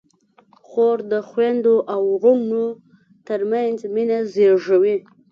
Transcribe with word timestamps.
خور 0.67 0.97
د 1.11 1.13
خویندو 1.29 1.75
او 1.93 2.01
وروڼو 2.19 2.65
ترمنځ 3.27 3.77
مینه 3.93 4.19
زېږوي. 4.33 4.97